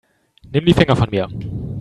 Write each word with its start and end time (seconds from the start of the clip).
Nimm 0.51 0.65
die 0.65 0.73
Finger 0.73 0.95
von 0.95 1.11
mir. 1.11 1.29